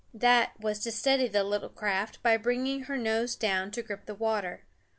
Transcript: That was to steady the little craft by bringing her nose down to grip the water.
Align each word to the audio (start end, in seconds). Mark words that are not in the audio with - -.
That 0.15 0.59
was 0.59 0.79
to 0.79 0.91
steady 0.91 1.27
the 1.27 1.43
little 1.43 1.69
craft 1.69 2.23
by 2.23 2.35
bringing 2.35 2.85
her 2.85 2.97
nose 2.97 3.35
down 3.35 3.69
to 3.69 3.83
grip 3.83 4.07
the 4.07 4.15
water. 4.15 4.63